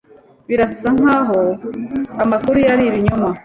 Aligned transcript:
Birasa 0.47 0.87
nkaho 0.97 1.39
amakuru 2.23 2.57
yari 2.67 2.83
ibinyoma. 2.89 3.29